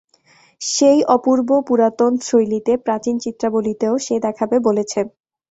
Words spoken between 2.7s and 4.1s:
প্রাচীন চিত্রাবলীতে ও